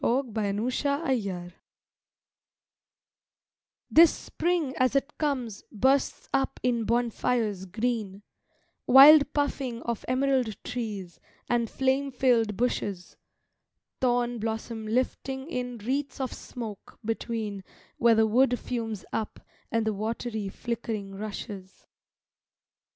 THE 0.01 0.17
ENKINDLED 0.35 0.73
SPRING 0.73 1.53
THIS 3.91 4.11
spring 4.11 4.73
as 4.77 4.95
it 4.95 5.15
comes 5.19 5.61
bursts 5.71 6.27
up 6.33 6.59
in 6.63 6.85
bonfires 6.85 7.65
green, 7.67 8.23
Wild 8.87 9.31
puffing 9.33 9.83
of 9.83 10.03
emerald 10.07 10.55
trees, 10.63 11.19
and 11.47 11.69
flame 11.69 12.09
filled 12.11 12.57
bushes, 12.57 13.15
Thorn 13.99 14.39
blossom 14.39 14.87
lifting 14.87 15.47
in 15.51 15.77
wreaths 15.77 16.19
of 16.19 16.33
smoke 16.33 16.97
between 17.05 17.63
Where 17.97 18.15
the 18.15 18.25
wood 18.25 18.57
fumes 18.57 19.05
up 19.13 19.39
and 19.71 19.85
the 19.85 19.93
watery, 19.93 20.49
flickering 20.49 21.13
rushes. 21.13 21.85